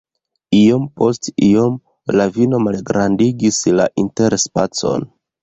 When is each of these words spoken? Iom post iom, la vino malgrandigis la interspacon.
Iom 0.59 0.87
post 1.01 1.29
iom, 1.47 1.75
la 2.21 2.27
vino 2.39 2.61
malgrandigis 2.69 3.61
la 3.77 3.87
interspacon. 4.07 5.09